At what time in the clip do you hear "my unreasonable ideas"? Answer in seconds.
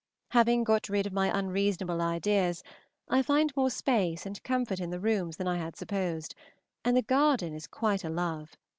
1.13-2.63